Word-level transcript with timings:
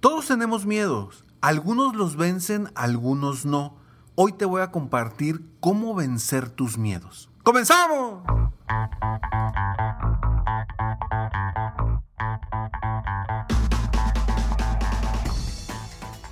Todos 0.00 0.28
tenemos 0.28 0.64
miedos. 0.64 1.26
Algunos 1.42 1.94
los 1.94 2.16
vencen, 2.16 2.70
algunos 2.74 3.44
no. 3.44 3.76
Hoy 4.14 4.32
te 4.32 4.46
voy 4.46 4.62
a 4.62 4.70
compartir 4.70 5.44
cómo 5.60 5.94
vencer 5.94 6.48
tus 6.48 6.78
miedos. 6.78 7.28
¡Comenzamos! 7.42 8.22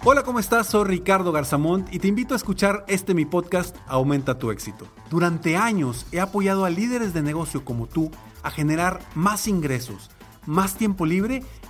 Hola, 0.02 0.22
¿cómo 0.22 0.38
estás? 0.38 0.68
Soy 0.68 0.86
Ricardo 0.86 1.30
Garzamont 1.30 1.92
y 1.92 1.98
te 1.98 2.08
invito 2.08 2.32
a 2.32 2.38
escuchar 2.38 2.86
este 2.88 3.12
mi 3.12 3.26
podcast 3.26 3.76
Aumenta 3.86 4.38
tu 4.38 4.50
éxito. 4.50 4.86
Durante 5.10 5.58
años 5.58 6.06
he 6.10 6.20
apoyado 6.20 6.64
a 6.64 6.70
líderes 6.70 7.12
de 7.12 7.20
negocio 7.20 7.66
como 7.66 7.86
tú 7.86 8.10
a 8.42 8.50
generar 8.50 9.00
más 9.14 9.46
ingresos, 9.46 10.10
más 10.46 10.76
tiempo 10.76 11.04
libre 11.04 11.44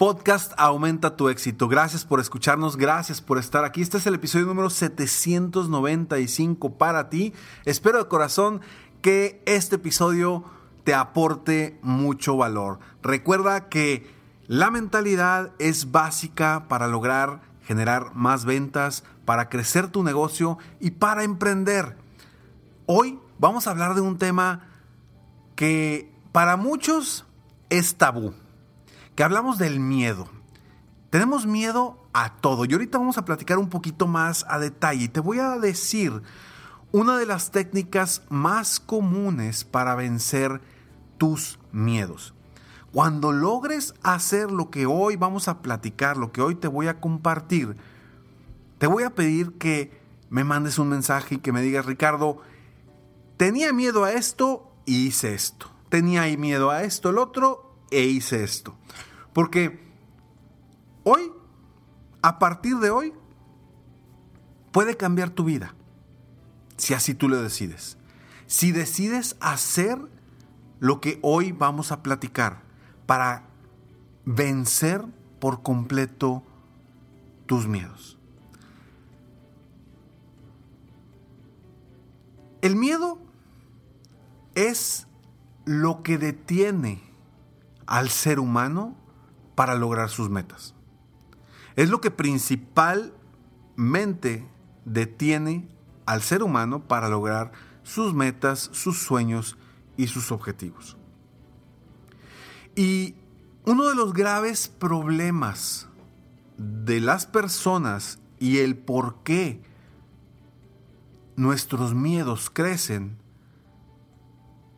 podcast 0.00 0.54
Aumenta 0.56 1.14
tu 1.14 1.28
éxito. 1.28 1.68
Gracias 1.68 2.06
por 2.06 2.20
escucharnos, 2.20 2.78
gracias 2.78 3.20
por 3.20 3.36
estar 3.36 3.66
aquí. 3.66 3.82
Este 3.82 3.98
es 3.98 4.06
el 4.06 4.14
episodio 4.14 4.46
número 4.46 4.70
795 4.70 6.78
para 6.78 7.10
ti. 7.10 7.34
Espero 7.66 7.98
de 7.98 8.08
corazón 8.08 8.62
que 9.02 9.42
este 9.44 9.76
episodio 9.76 10.42
te 10.84 10.94
aporte 10.94 11.78
mucho 11.82 12.38
valor. 12.38 12.78
Recuerda 13.02 13.68
que 13.68 14.10
la 14.46 14.70
mentalidad 14.70 15.52
es 15.58 15.92
básica 15.92 16.64
para 16.66 16.88
lograr 16.88 17.42
generar 17.62 18.14
más 18.14 18.46
ventas, 18.46 19.04
para 19.26 19.50
crecer 19.50 19.88
tu 19.88 20.02
negocio 20.02 20.56
y 20.80 20.92
para 20.92 21.24
emprender. 21.24 21.98
Hoy 22.86 23.18
vamos 23.38 23.66
a 23.66 23.72
hablar 23.72 23.94
de 23.94 24.00
un 24.00 24.16
tema 24.16 24.66
que 25.56 26.10
para 26.32 26.56
muchos 26.56 27.26
es 27.68 27.96
tabú, 27.96 28.32
que 29.20 29.24
hablamos 29.24 29.58
del 29.58 29.80
miedo. 29.80 30.30
Tenemos 31.10 31.44
miedo 31.44 32.08
a 32.14 32.36
todo 32.36 32.64
y 32.64 32.72
ahorita 32.72 32.96
vamos 32.96 33.18
a 33.18 33.26
platicar 33.26 33.58
un 33.58 33.68
poquito 33.68 34.06
más 34.06 34.46
a 34.48 34.58
detalle. 34.58 35.08
Te 35.08 35.20
voy 35.20 35.40
a 35.40 35.58
decir 35.58 36.22
una 36.90 37.18
de 37.18 37.26
las 37.26 37.50
técnicas 37.50 38.22
más 38.30 38.80
comunes 38.80 39.64
para 39.64 39.94
vencer 39.94 40.62
tus 41.18 41.58
miedos. 41.70 42.32
Cuando 42.92 43.30
logres 43.32 43.92
hacer 44.02 44.50
lo 44.50 44.70
que 44.70 44.86
hoy 44.86 45.16
vamos 45.16 45.48
a 45.48 45.60
platicar, 45.60 46.16
lo 46.16 46.32
que 46.32 46.40
hoy 46.40 46.54
te 46.54 46.68
voy 46.68 46.88
a 46.88 46.98
compartir, 46.98 47.76
te 48.78 48.86
voy 48.86 49.02
a 49.02 49.14
pedir 49.14 49.58
que 49.58 50.00
me 50.30 50.44
mandes 50.44 50.78
un 50.78 50.88
mensaje 50.88 51.34
y 51.34 51.38
que 51.40 51.52
me 51.52 51.60
digas, 51.60 51.84
Ricardo, 51.84 52.38
tenía 53.36 53.74
miedo 53.74 54.04
a 54.04 54.12
esto 54.12 54.72
y 54.86 55.08
hice 55.08 55.34
esto. 55.34 55.66
Tenía 55.90 56.22
miedo 56.38 56.70
a 56.70 56.84
esto, 56.84 57.10
el 57.10 57.18
otro, 57.18 57.76
e 57.90 58.04
hice 58.04 58.44
esto. 58.44 58.76
Porque 59.32 59.80
hoy, 61.04 61.30
a 62.22 62.38
partir 62.38 62.76
de 62.78 62.90
hoy, 62.90 63.12
puede 64.72 64.96
cambiar 64.96 65.30
tu 65.30 65.44
vida. 65.44 65.74
Si 66.76 66.94
así 66.94 67.14
tú 67.14 67.28
lo 67.28 67.42
decides. 67.42 67.96
Si 68.46 68.72
decides 68.72 69.36
hacer 69.40 69.98
lo 70.80 71.00
que 71.00 71.18
hoy 71.22 71.52
vamos 71.52 71.92
a 71.92 72.02
platicar 72.02 72.62
para 73.06 73.44
vencer 74.24 75.04
por 75.38 75.62
completo 75.62 76.42
tus 77.46 77.66
miedos. 77.66 78.16
El 82.62 82.76
miedo 82.76 83.18
es 84.54 85.06
lo 85.64 86.02
que 86.02 86.18
detiene 86.18 87.02
al 87.86 88.10
ser 88.10 88.38
humano 88.38 88.94
para 89.54 89.74
lograr 89.74 90.10
sus 90.10 90.28
metas. 90.30 90.74
Es 91.76 91.90
lo 91.90 92.00
que 92.00 92.10
principalmente 92.10 94.48
detiene 94.84 95.68
al 96.06 96.22
ser 96.22 96.42
humano 96.42 96.88
para 96.88 97.08
lograr 97.08 97.52
sus 97.82 98.14
metas, 98.14 98.70
sus 98.72 98.98
sueños 98.98 99.58
y 99.96 100.08
sus 100.08 100.32
objetivos. 100.32 100.96
Y 102.74 103.14
uno 103.64 103.88
de 103.88 103.94
los 103.94 104.12
graves 104.12 104.68
problemas 104.68 105.88
de 106.56 107.00
las 107.00 107.26
personas 107.26 108.18
y 108.38 108.58
el 108.58 108.76
por 108.76 109.22
qué 109.22 109.62
nuestros 111.36 111.94
miedos 111.94 112.50
crecen 112.50 113.18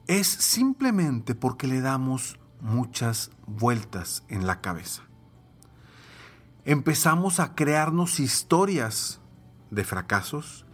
es 0.06 0.26
simplemente 0.26 1.34
porque 1.34 1.66
le 1.66 1.80
damos 1.80 2.38
muchas 2.62 3.30
vueltas 3.46 4.22
en 4.28 4.46
la 4.46 4.60
cabeza. 4.60 5.02
Empezamos 6.64 7.40
a 7.40 7.54
crearnos 7.54 8.20
historias 8.20 9.20
de 9.70 9.84
fracasos, 9.84 10.64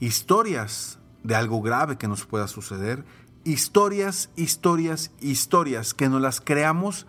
historias 0.00 0.98
de 1.22 1.36
algo 1.36 1.60
grave 1.60 1.98
que 1.98 2.08
nos 2.08 2.24
pueda 2.24 2.48
suceder, 2.48 3.04
historias, 3.44 4.30
historias, 4.36 5.12
historias 5.20 5.92
que 5.92 6.08
nos 6.08 6.20
las 6.20 6.40
creamos 6.40 7.06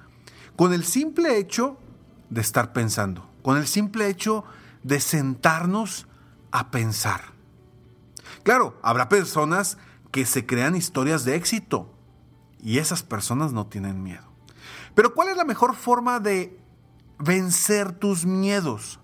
con 0.57 0.73
el 0.73 0.83
simple 0.83 1.37
hecho 1.37 1.77
de 2.29 2.41
estar 2.41 2.73
pensando, 2.73 3.29
con 3.41 3.57
el 3.57 3.67
simple 3.67 4.09
hecho 4.09 4.43
de 4.83 4.99
sentarnos 4.99 6.07
a 6.51 6.71
pensar. 6.71 7.33
Claro, 8.43 8.77
habrá 8.81 9.07
personas 9.07 9.77
que 10.11 10.25
se 10.25 10.45
crean 10.45 10.75
historias 10.75 11.23
de 11.23 11.35
éxito. 11.35 11.94
Y 12.65 12.79
esas 12.79 13.03
personas 13.03 13.53
no 13.53 13.67
tienen 13.67 14.01
miedo. 14.01 14.23
Pero 14.95 15.13
¿cuál 15.13 15.29
es 15.29 15.37
la 15.37 15.45
mejor 15.45 15.75
forma 15.75 16.19
de 16.19 16.59
vencer 17.19 17.91
tus 17.91 18.25
miedos? 18.25 18.99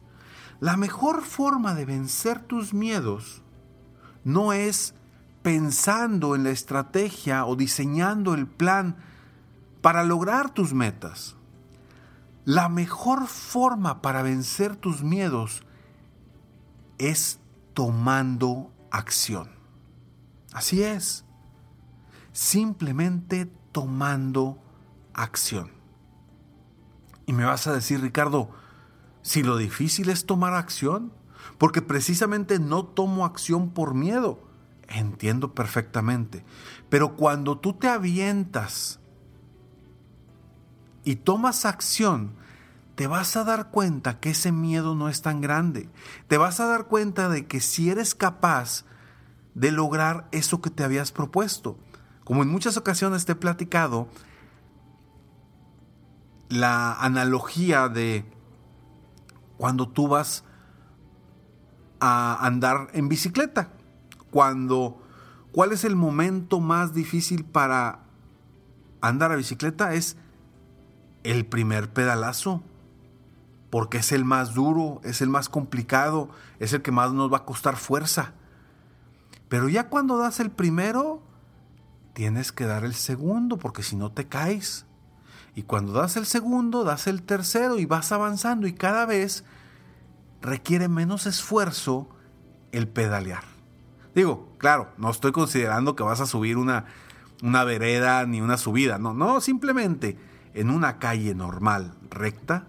La 0.59 0.77
mejor 0.77 1.21
forma 1.21 1.75
de 1.75 1.85
vencer 1.85 2.39
tus 2.39 2.73
miedos 2.73 3.43
no 4.23 4.51
es 4.51 4.95
pensando 5.43 6.35
en 6.35 6.43
la 6.43 6.49
estrategia 6.49 7.45
o 7.45 7.55
diseñando 7.55 8.33
el 8.33 8.47
plan 8.47 8.97
para 9.81 10.03
lograr 10.03 10.51
tus 10.51 10.73
metas. 10.73 11.35
La 12.45 12.67
mejor 12.67 13.27
forma 13.27 14.01
para 14.01 14.23
vencer 14.23 14.75
tus 14.75 15.03
miedos 15.03 15.61
es 16.97 17.39
tomando 17.75 18.71
acción. 18.89 19.51
Así 20.51 20.81
es. 20.81 21.25
Simplemente 22.33 23.51
tomando 23.71 24.61
acción. 25.13 25.71
Y 27.25 27.33
me 27.33 27.45
vas 27.45 27.67
a 27.67 27.73
decir, 27.73 28.01
Ricardo, 28.01 28.49
si 29.21 29.43
lo 29.43 29.57
difícil 29.57 30.09
es 30.09 30.25
tomar 30.25 30.53
acción, 30.53 31.13
porque 31.57 31.81
precisamente 31.81 32.59
no 32.59 32.85
tomo 32.85 33.25
acción 33.25 33.69
por 33.69 33.93
miedo. 33.93 34.39
Entiendo 34.87 35.53
perfectamente. 35.53 36.43
Pero 36.89 37.15
cuando 37.15 37.57
tú 37.57 37.73
te 37.73 37.87
avientas 37.87 38.99
y 41.03 41.15
tomas 41.15 41.65
acción, 41.65 42.33
te 42.95 43.07
vas 43.07 43.35
a 43.37 43.43
dar 43.43 43.69
cuenta 43.69 44.19
que 44.19 44.31
ese 44.31 44.51
miedo 44.51 44.95
no 44.95 45.07
es 45.07 45.21
tan 45.21 45.41
grande. 45.41 45.89
Te 46.27 46.37
vas 46.37 46.59
a 46.59 46.65
dar 46.65 46.87
cuenta 46.87 47.29
de 47.29 47.47
que 47.47 47.61
si 47.61 47.89
eres 47.89 48.15
capaz 48.15 48.85
de 49.55 49.71
lograr 49.71 50.27
eso 50.31 50.61
que 50.61 50.69
te 50.69 50.83
habías 50.83 51.11
propuesto. 51.11 51.77
Como 52.31 52.43
en 52.43 52.49
muchas 52.49 52.77
ocasiones 52.77 53.25
te 53.25 53.33
he 53.33 53.35
platicado, 53.35 54.07
la 56.47 56.93
analogía 56.93 57.89
de 57.89 58.23
cuando 59.57 59.89
tú 59.89 60.07
vas 60.07 60.45
a 61.99 62.37
andar 62.45 62.87
en 62.93 63.09
bicicleta, 63.09 63.73
cuando 64.29 65.03
cuál 65.51 65.73
es 65.73 65.83
el 65.83 65.97
momento 65.97 66.61
más 66.61 66.93
difícil 66.93 67.43
para 67.43 68.05
andar 69.01 69.33
a 69.33 69.35
bicicleta 69.35 69.93
es 69.93 70.15
el 71.23 71.45
primer 71.45 71.91
pedalazo, 71.91 72.63
porque 73.69 73.97
es 73.97 74.13
el 74.13 74.23
más 74.23 74.53
duro, 74.53 75.01
es 75.03 75.19
el 75.19 75.27
más 75.27 75.49
complicado, 75.49 76.29
es 76.59 76.71
el 76.71 76.81
que 76.81 76.93
más 76.93 77.11
nos 77.11 77.29
va 77.29 77.39
a 77.39 77.45
costar 77.45 77.75
fuerza. 77.75 78.35
Pero 79.49 79.67
ya 79.67 79.89
cuando 79.89 80.17
das 80.17 80.39
el 80.39 80.49
primero, 80.49 81.29
tienes 82.13 82.51
que 82.51 82.65
dar 82.65 82.83
el 82.83 82.93
segundo, 82.93 83.57
porque 83.57 83.83
si 83.83 83.95
no 83.95 84.11
te 84.11 84.27
caes. 84.27 84.85
Y 85.55 85.63
cuando 85.63 85.93
das 85.93 86.15
el 86.17 86.25
segundo, 86.25 86.83
das 86.83 87.07
el 87.07 87.23
tercero 87.23 87.77
y 87.77 87.85
vas 87.85 88.11
avanzando 88.11 88.67
y 88.67 88.73
cada 88.73 89.05
vez 89.05 89.43
requiere 90.41 90.87
menos 90.87 91.25
esfuerzo 91.25 92.09
el 92.71 92.87
pedalear. 92.87 93.43
Digo, 94.15 94.55
claro, 94.57 94.91
no 94.97 95.09
estoy 95.09 95.31
considerando 95.31 95.95
que 95.95 96.03
vas 96.03 96.21
a 96.21 96.25
subir 96.25 96.57
una, 96.57 96.85
una 97.43 97.63
vereda 97.63 98.25
ni 98.25 98.41
una 98.41 98.57
subida, 98.57 98.97
no, 98.97 99.13
no, 99.13 99.41
simplemente 99.41 100.17
en 100.53 100.69
una 100.69 100.99
calle 100.99 101.33
normal, 101.33 101.95
recta, 102.09 102.67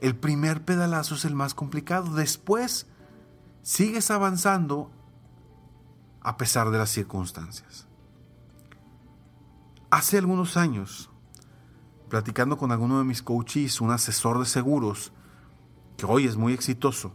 el 0.00 0.16
primer 0.16 0.64
pedalazo 0.64 1.14
es 1.14 1.24
el 1.24 1.36
más 1.36 1.54
complicado. 1.54 2.14
Después 2.14 2.88
sigues 3.62 4.10
avanzando 4.10 4.90
a 6.22 6.36
pesar 6.36 6.70
de 6.70 6.78
las 6.78 6.90
circunstancias. 6.90 7.86
Hace 9.90 10.18
algunos 10.18 10.56
años, 10.56 11.10
platicando 12.08 12.56
con 12.56 12.72
alguno 12.72 12.98
de 12.98 13.04
mis 13.04 13.22
coaches, 13.22 13.80
un 13.80 13.90
asesor 13.90 14.38
de 14.38 14.46
seguros, 14.46 15.12
que 15.96 16.06
hoy 16.06 16.26
es 16.26 16.36
muy 16.36 16.52
exitoso, 16.52 17.12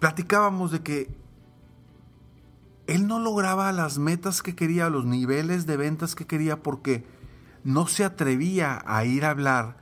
platicábamos 0.00 0.72
de 0.72 0.82
que 0.82 1.14
él 2.86 3.06
no 3.06 3.20
lograba 3.20 3.70
las 3.70 3.98
metas 3.98 4.42
que 4.42 4.56
quería, 4.56 4.90
los 4.90 5.04
niveles 5.04 5.66
de 5.66 5.76
ventas 5.76 6.16
que 6.16 6.26
quería, 6.26 6.62
porque 6.62 7.04
no 7.62 7.86
se 7.86 8.04
atrevía 8.04 8.82
a 8.86 9.04
ir 9.04 9.24
a 9.24 9.30
hablar 9.30 9.76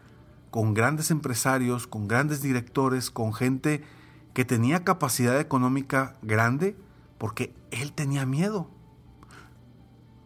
con 0.50 0.74
grandes 0.74 1.10
empresarios, 1.10 1.86
con 1.86 2.08
grandes 2.08 2.42
directores, 2.42 3.10
con 3.10 3.32
gente 3.32 3.82
que 4.34 4.44
tenía 4.44 4.84
capacidad 4.84 5.38
económica 5.40 6.16
grande, 6.22 6.76
porque 7.18 7.54
él 7.70 7.92
tenía 7.92 8.26
miedo. 8.26 8.70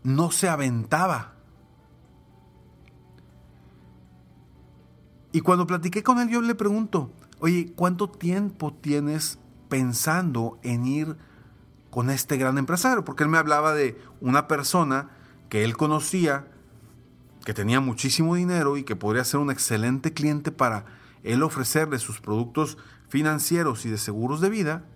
No 0.03 0.31
se 0.31 0.49
aventaba. 0.49 1.35
Y 5.33 5.41
cuando 5.41 5.67
platiqué 5.67 6.03
con 6.03 6.19
él, 6.19 6.29
yo 6.29 6.43
le 6.43 6.55
pregunto, 6.55 7.11
oye, 7.41 7.73
¿cuánto 7.75 8.11
tiempo 8.11 8.75
tienes 8.75 9.39
pensando 9.69 10.59
en 10.63 10.87
ir 10.87 11.17
con 11.91 12.11
este 12.11 12.37
gran 12.37 12.59
empresario? 12.59 13.05
Porque 13.05 13.23
él 13.23 13.31
me 13.31 13.39
hablaba 13.39 13.73
de 13.73 13.99
una 14.21 14.47
persona 14.47 15.11
que 15.49 15.65
él 15.65 15.77
conocía, 15.77 16.49
que 17.47 17.55
tenía 17.55 17.81
muchísimo 17.81 18.35
dinero 18.35 18.77
y 18.77 18.85
que 18.85 18.97
podría 18.97 19.25
ser 19.25 19.41
un 19.41 19.51
excelente 19.51 20.13
cliente 20.13 20.53
para 20.53 20.85
él 21.23 21.43
ofrecerle 21.43 21.99
sus 21.99 22.21
productos 22.21 22.77
financieros 23.13 23.85
y 23.85 23.91
de 23.91 23.99
seguros 23.99 24.41
de 24.41 24.49
vida. 24.49 24.87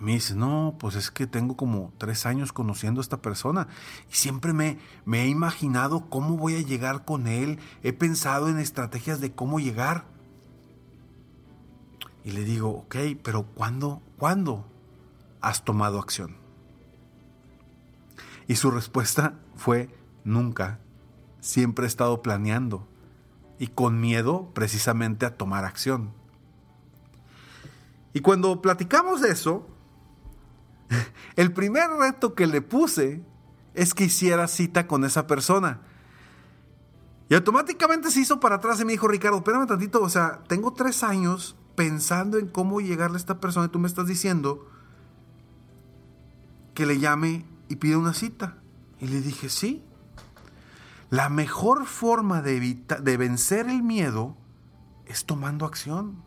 Y 0.00 0.02
me 0.02 0.12
dice, 0.12 0.34
no, 0.34 0.74
pues 0.78 0.94
es 0.94 1.10
que 1.10 1.26
tengo 1.26 1.54
como 1.54 1.92
tres 1.98 2.24
años 2.24 2.54
conociendo 2.54 2.98
a 2.98 3.02
esta 3.02 3.20
persona 3.20 3.68
y 4.10 4.14
siempre 4.14 4.54
me, 4.54 4.78
me 5.04 5.24
he 5.24 5.28
imaginado 5.28 6.08
cómo 6.08 6.38
voy 6.38 6.56
a 6.56 6.62
llegar 6.62 7.04
con 7.04 7.26
él, 7.26 7.58
he 7.82 7.92
pensado 7.92 8.48
en 8.48 8.58
estrategias 8.58 9.20
de 9.20 9.32
cómo 9.32 9.60
llegar. 9.60 10.06
Y 12.24 12.30
le 12.30 12.44
digo, 12.44 12.70
ok, 12.70 12.96
pero 13.22 13.42
¿cuándo, 13.44 14.00
cuándo 14.16 14.66
has 15.42 15.62
tomado 15.62 15.98
acción? 15.98 16.38
Y 18.48 18.56
su 18.56 18.70
respuesta 18.70 19.34
fue 19.56 19.90
nunca. 20.24 20.78
Siempre 21.40 21.84
he 21.84 21.88
estado 21.88 22.22
planeando 22.22 22.88
y 23.58 23.68
con 23.68 24.00
miedo 24.00 24.50
precisamente 24.54 25.26
a 25.26 25.36
tomar 25.36 25.64
acción. 25.64 26.12
Y 28.12 28.20
cuando 28.20 28.62
platicamos 28.62 29.20
de 29.20 29.30
eso, 29.30 29.66
el 31.36 31.52
primer 31.52 31.90
reto 31.90 32.34
que 32.34 32.46
le 32.46 32.62
puse 32.62 33.22
es 33.74 33.94
que 33.94 34.04
hiciera 34.04 34.48
cita 34.48 34.86
con 34.86 35.04
esa 35.04 35.26
persona. 35.26 35.80
Y 37.28 37.34
automáticamente 37.34 38.10
se 38.10 38.20
hizo 38.20 38.40
para 38.40 38.56
atrás 38.56 38.80
y 38.80 38.84
me 38.84 38.92
dijo, 38.92 39.08
Ricardo, 39.08 39.38
espérame 39.38 39.66
tantito, 39.66 40.00
o 40.00 40.08
sea, 40.08 40.42
tengo 40.48 40.72
tres 40.72 41.02
años 41.02 41.56
pensando 41.74 42.38
en 42.38 42.48
cómo 42.48 42.80
llegarle 42.80 43.16
a 43.16 43.18
esta 43.18 43.40
persona 43.40 43.66
y 43.66 43.68
tú 43.68 43.78
me 43.78 43.88
estás 43.88 44.06
diciendo 44.06 44.66
que 46.72 46.86
le 46.86 46.98
llame 46.98 47.44
y 47.68 47.76
pide 47.76 47.96
una 47.96 48.14
cita. 48.14 48.58
Y 49.00 49.08
le 49.08 49.20
dije, 49.20 49.48
sí. 49.48 49.82
La 51.10 51.28
mejor 51.28 51.86
forma 51.86 52.42
de, 52.42 52.78
de 53.00 53.16
vencer 53.16 53.68
el 53.68 53.82
miedo 53.82 54.36
es 55.06 55.24
tomando 55.24 55.64
acción. 55.64 56.22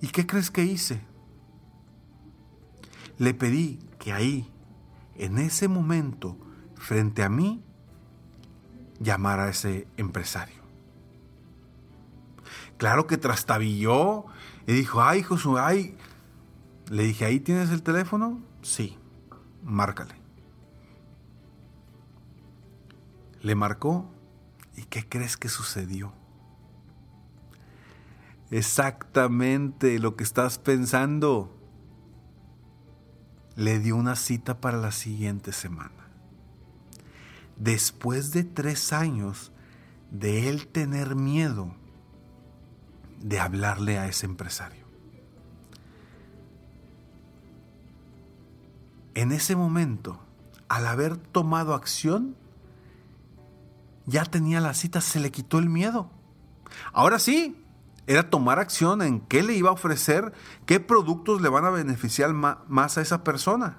¿Y 0.00 0.08
qué 0.08 0.26
crees 0.26 0.50
que 0.50 0.64
hice? 0.64 1.02
Le 3.18 3.34
pedí 3.34 3.78
que 3.98 4.12
ahí, 4.12 4.50
en 5.14 5.38
ese 5.38 5.68
momento, 5.68 6.36
frente 6.74 7.22
a 7.22 7.28
mí, 7.28 7.62
llamara 8.98 9.44
a 9.44 9.50
ese 9.50 9.86
empresario. 9.96 10.60
Claro 12.78 13.06
que 13.06 13.18
trastabilló 13.18 14.24
y 14.66 14.72
dijo, 14.72 15.02
ay, 15.02 15.22
Josué, 15.22 15.60
ay. 15.62 15.96
Le 16.88 17.04
dije, 17.04 17.26
¿ahí 17.26 17.38
tienes 17.38 17.70
el 17.70 17.82
teléfono? 17.82 18.40
Sí, 18.62 18.96
márcale. 19.62 20.19
Le 23.42 23.54
marcó 23.54 24.10
y 24.76 24.82
¿qué 24.82 25.08
crees 25.08 25.36
que 25.36 25.48
sucedió? 25.48 26.12
Exactamente 28.50 29.98
lo 29.98 30.16
que 30.16 30.24
estás 30.24 30.58
pensando. 30.58 31.56
Le 33.56 33.78
dio 33.78 33.96
una 33.96 34.16
cita 34.16 34.60
para 34.60 34.78
la 34.78 34.92
siguiente 34.92 35.52
semana. 35.52 36.08
Después 37.56 38.32
de 38.32 38.44
tres 38.44 38.92
años 38.92 39.52
de 40.10 40.48
él 40.48 40.66
tener 40.66 41.14
miedo 41.14 41.74
de 43.20 43.38
hablarle 43.38 43.98
a 43.98 44.08
ese 44.08 44.26
empresario. 44.26 44.84
En 49.14 49.32
ese 49.32 49.56
momento, 49.56 50.20
al 50.68 50.86
haber 50.86 51.16
tomado 51.16 51.74
acción, 51.74 52.36
ya 54.10 54.24
tenía 54.24 54.60
la 54.60 54.74
cita, 54.74 55.00
se 55.00 55.20
le 55.20 55.30
quitó 55.30 55.58
el 55.58 55.68
miedo. 55.68 56.10
Ahora 56.92 57.18
sí, 57.18 57.64
era 58.06 58.28
tomar 58.28 58.58
acción 58.58 59.02
en 59.02 59.20
qué 59.20 59.42
le 59.42 59.54
iba 59.54 59.70
a 59.70 59.74
ofrecer, 59.74 60.32
qué 60.66 60.80
productos 60.80 61.40
le 61.40 61.48
van 61.48 61.64
a 61.64 61.70
beneficiar 61.70 62.32
más 62.32 62.98
a 62.98 63.00
esa 63.00 63.22
persona. 63.22 63.78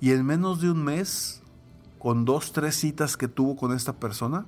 Y 0.00 0.10
en 0.10 0.26
menos 0.26 0.60
de 0.60 0.70
un 0.70 0.82
mes, 0.82 1.42
con 1.98 2.24
dos, 2.24 2.52
tres 2.52 2.74
citas 2.74 3.16
que 3.16 3.28
tuvo 3.28 3.56
con 3.56 3.72
esta 3.72 3.94
persona, 3.94 4.46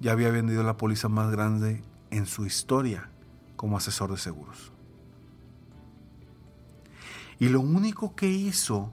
ya 0.00 0.12
había 0.12 0.30
vendido 0.30 0.62
la 0.62 0.76
póliza 0.76 1.08
más 1.08 1.30
grande 1.30 1.82
en 2.10 2.26
su 2.26 2.46
historia 2.46 3.10
como 3.56 3.76
asesor 3.76 4.10
de 4.10 4.18
seguros. 4.18 4.72
Y 7.38 7.48
lo 7.48 7.60
único 7.60 8.14
que 8.14 8.28
hizo 8.28 8.92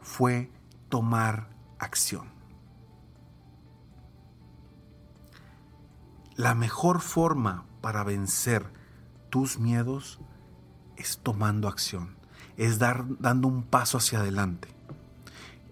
fue 0.00 0.50
tomar 0.88 1.48
acción. 1.78 2.28
La 6.34 6.54
mejor 6.54 7.00
forma 7.00 7.64
para 7.80 8.04
vencer 8.04 8.66
tus 9.30 9.58
miedos 9.58 10.20
es 10.96 11.18
tomando 11.22 11.68
acción, 11.68 12.16
es 12.56 12.78
dar, 12.78 13.04
dando 13.18 13.48
un 13.48 13.62
paso 13.62 13.98
hacia 13.98 14.20
adelante. 14.20 14.68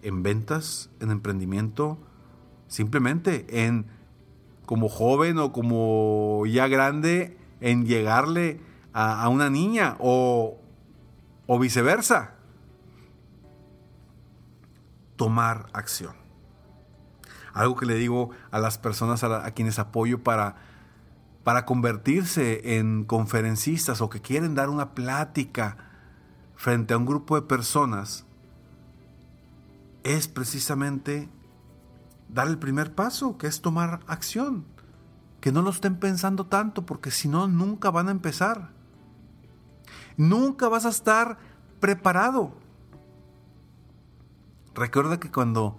En 0.03 0.23
ventas, 0.23 0.91
en 1.01 1.11
emprendimiento, 1.11 1.99
simplemente 2.69 3.65
en 3.65 3.87
como 4.67 4.89
joven 4.89 5.39
o 5.39 5.53
como 5.53 6.45
ya 6.47 6.69
grande, 6.69 7.39
en 7.61 7.87
llegarle 7.87 8.61
a, 8.93 9.29
una 9.29 9.51
niña 9.51 9.97
o, 10.01 10.59
o 11.47 11.59
viceversa 11.59 12.36
tomar 15.17 15.69
acción. 15.73 16.15
Algo 17.53 17.77
que 17.77 17.87
le 17.87 17.95
digo 17.95 18.31
a 18.51 18.59
las 18.59 18.79
personas 18.79 19.25
a, 19.25 19.51
quienes 19.53 19.79
apoyo 19.79 20.23
para, 20.23 20.57
para 21.43 21.65
convertirse 21.65 22.79
en 22.79 23.05
conferencistas 23.05 24.01
o 24.01 24.11
que 24.11 24.21
quieren 24.21 24.55
dar 24.55 24.69
una 24.69 24.95
plática 24.95 25.79
frente 26.55 26.95
a 26.95 26.99
un 26.99 27.07
grupo 27.07 27.35
de 27.35 27.43
personas 27.43 28.27
es 30.05 30.29
precisamente 30.29 31.29
dar 32.29 32.49
el 32.49 32.59
primer 32.59 32.95
paso, 32.95 33.39
que 33.39 33.47
es 33.47 33.61
tomar 33.61 34.01
acción. 34.07 34.65
Que 35.41 35.53
no 35.53 35.63
lo 35.63 35.71
estén 35.71 35.97
pensando 35.97 36.47
tanto, 36.47 36.87
porque 36.87 37.11
si 37.11 37.29
no, 37.29 37.49
nunca 37.49 37.91
van 37.91 38.09
a 38.09 38.13
empezar. 38.13 38.71
Nunca 40.17 40.69
vas 40.69 40.87
a 40.87 40.91
estar 40.91 41.39
preparado. 41.81 42.55
Recuerda 44.77 45.19
que 45.19 45.31
cuando 45.31 45.79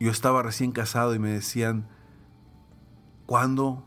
yo 0.00 0.10
estaba 0.10 0.42
recién 0.42 0.72
casado 0.72 1.14
y 1.14 1.18
me 1.18 1.28
decían, 1.28 1.86
¿cuándo, 3.26 3.84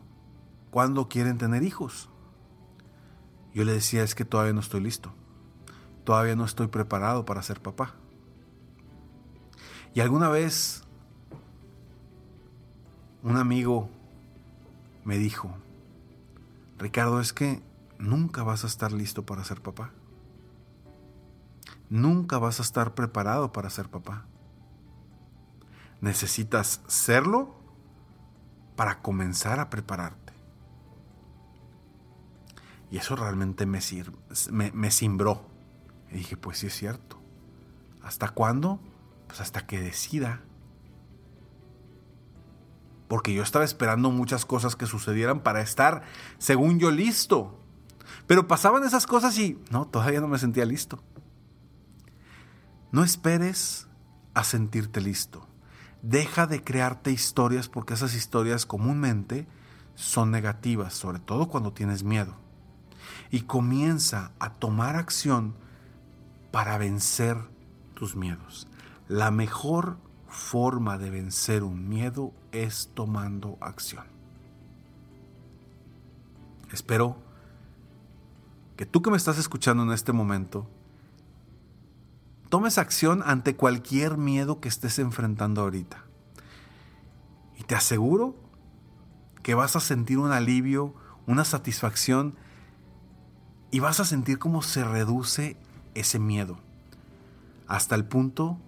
¿cuándo 0.70 1.08
quieren 1.08 1.36
tener 1.36 1.64
hijos? 1.64 2.08
Yo 3.52 3.64
le 3.64 3.72
decía, 3.72 4.04
es 4.04 4.14
que 4.14 4.24
todavía 4.24 4.52
no 4.52 4.60
estoy 4.60 4.82
listo. 4.82 5.12
Todavía 6.04 6.36
no 6.36 6.44
estoy 6.44 6.68
preparado 6.68 7.24
para 7.24 7.42
ser 7.42 7.60
papá. 7.60 7.96
Y 9.94 10.00
alguna 10.00 10.28
vez 10.28 10.84
un 13.24 13.36
amigo 13.36 13.90
me 15.04 15.18
dijo, 15.18 15.56
Ricardo, 16.78 17.20
es 17.20 17.32
que 17.32 17.64
nunca 17.98 18.44
vas 18.44 18.62
a 18.62 18.68
estar 18.68 18.92
listo 18.92 19.26
para 19.26 19.42
ser 19.42 19.60
papá. 19.60 19.90
Nunca 21.90 22.38
vas 22.38 22.60
a 22.60 22.62
estar 22.62 22.94
preparado 22.94 23.52
para 23.52 23.70
ser 23.70 23.88
papá. 23.88 24.26
Necesitas 26.00 26.80
serlo 26.86 27.56
para 28.76 29.00
comenzar 29.00 29.58
a 29.58 29.70
prepararte. 29.70 30.32
Y 32.90 32.98
eso 32.98 33.16
realmente 33.16 33.66
me, 33.66 33.80
me, 34.50 34.70
me 34.72 34.90
cimbró. 34.90 35.46
Y 36.10 36.18
dije, 36.18 36.36
pues 36.36 36.58
sí 36.58 36.68
es 36.68 36.76
cierto. 36.76 37.18
¿Hasta 38.02 38.28
cuándo? 38.28 38.80
Pues 39.26 39.40
hasta 39.40 39.66
que 39.66 39.80
decida. 39.80 40.42
Porque 43.08 43.32
yo 43.32 43.42
estaba 43.42 43.64
esperando 43.64 44.10
muchas 44.10 44.44
cosas 44.44 44.76
que 44.76 44.86
sucedieran 44.86 45.40
para 45.40 45.62
estar, 45.62 46.02
según 46.38 46.78
yo, 46.78 46.90
listo. 46.90 47.58
Pero 48.26 48.46
pasaban 48.46 48.84
esas 48.84 49.06
cosas 49.06 49.38
y 49.38 49.58
no, 49.70 49.86
todavía 49.86 50.20
no 50.20 50.28
me 50.28 50.38
sentía 50.38 50.64
listo. 50.66 51.02
No 52.90 53.04
esperes 53.04 53.86
a 54.34 54.44
sentirte 54.44 55.00
listo. 55.00 55.46
Deja 56.02 56.46
de 56.46 56.62
crearte 56.62 57.10
historias 57.10 57.68
porque 57.68 57.94
esas 57.94 58.14
historias 58.14 58.66
comúnmente 58.66 59.46
son 59.94 60.30
negativas, 60.30 60.94
sobre 60.94 61.18
todo 61.18 61.48
cuando 61.48 61.72
tienes 61.72 62.04
miedo. 62.04 62.34
Y 63.30 63.42
comienza 63.42 64.32
a 64.38 64.54
tomar 64.54 64.96
acción 64.96 65.54
para 66.50 66.78
vencer 66.78 67.36
tus 67.94 68.16
miedos. 68.16 68.68
La 69.08 69.30
mejor 69.30 69.98
forma 70.28 70.98
de 70.98 71.10
vencer 71.10 71.64
un 71.64 71.88
miedo 71.88 72.32
es 72.52 72.90
tomando 72.94 73.58
acción. 73.60 74.04
Espero 76.72 77.16
que 78.76 78.86
tú 78.86 79.02
que 79.02 79.10
me 79.10 79.16
estás 79.16 79.38
escuchando 79.38 79.82
en 79.82 79.90
este 79.90 80.12
momento 80.12 80.68
tomes 82.48 82.78
acción 82.78 83.22
ante 83.24 83.56
cualquier 83.56 84.16
miedo 84.16 84.60
que 84.60 84.68
estés 84.68 84.98
enfrentando 84.98 85.62
ahorita. 85.62 86.04
Y 87.58 87.64
te 87.64 87.74
aseguro 87.74 88.36
que 89.42 89.54
vas 89.54 89.76
a 89.76 89.80
sentir 89.80 90.18
un 90.18 90.32
alivio, 90.32 90.94
una 91.26 91.44
satisfacción 91.44 92.36
y 93.70 93.80
vas 93.80 94.00
a 94.00 94.04
sentir 94.04 94.38
cómo 94.38 94.62
se 94.62 94.84
reduce 94.84 95.56
ese 95.94 96.18
miedo 96.18 96.58
hasta 97.66 97.94
el 97.94 98.04
punto 98.04 98.58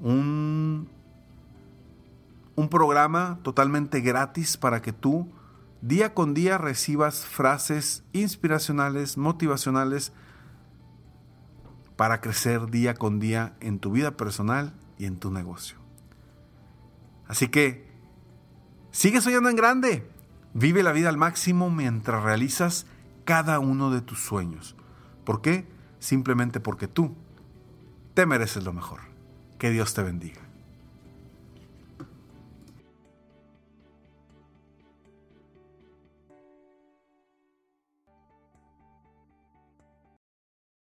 Un, 0.00 0.88
un 2.56 2.68
programa 2.68 3.38
totalmente 3.44 4.00
gratis 4.00 4.56
para 4.56 4.82
que 4.82 4.92
tú 4.92 5.28
día 5.82 6.14
con 6.14 6.32
día 6.32 6.56
recibas 6.56 7.26
frases 7.26 8.04
inspiracionales, 8.12 9.18
motivacionales, 9.18 10.12
para 11.96 12.20
crecer 12.20 12.70
día 12.70 12.94
con 12.94 13.20
día 13.20 13.54
en 13.60 13.78
tu 13.78 13.90
vida 13.92 14.16
personal 14.16 14.74
y 14.98 15.04
en 15.04 15.18
tu 15.18 15.30
negocio. 15.30 15.76
Así 17.28 17.48
que, 17.48 17.90
sigue 18.90 19.20
soñando 19.20 19.50
en 19.50 19.56
grande, 19.56 20.10
vive 20.54 20.82
la 20.82 20.92
vida 20.92 21.08
al 21.08 21.16
máximo 21.16 21.70
mientras 21.70 22.22
realizas 22.22 22.86
cada 23.24 23.58
uno 23.58 23.90
de 23.90 24.00
tus 24.00 24.20
sueños. 24.20 24.76
¿Por 25.24 25.42
qué? 25.42 25.66
Simplemente 25.98 26.60
porque 26.60 26.88
tú 26.88 27.14
te 28.14 28.26
mereces 28.26 28.64
lo 28.64 28.72
mejor. 28.72 29.00
Que 29.58 29.70
Dios 29.70 29.94
te 29.94 30.02
bendiga. 30.02 30.41